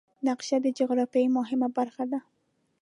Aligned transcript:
نقشه 0.27 0.57
د 0.63 0.67
جغرافیې 0.77 1.27
مهمه 1.37 1.67
برخه 1.77 2.03
ده. 2.11 2.19